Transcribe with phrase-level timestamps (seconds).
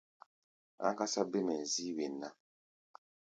[0.85, 2.29] Áŋgásá bêm hɛ̧ɛ̧ zíí wen ná.